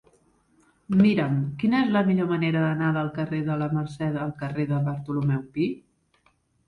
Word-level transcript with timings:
Mira'm 1.01 1.35
quina 1.63 1.81
és 1.87 1.91
la 1.97 2.01
millor 2.07 2.31
manera 2.33 2.63
d'anar 2.65 2.89
del 2.95 3.11
carrer 3.19 3.43
de 3.51 3.59
la 3.65 3.69
Mercè 3.77 4.09
al 4.25 4.35
carrer 4.41 4.67
de 4.73 4.81
Bartomeu 4.89 5.45
Pi. 5.59 5.69